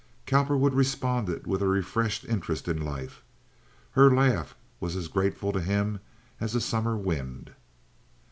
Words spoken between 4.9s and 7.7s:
as grateful to him as a summer wind.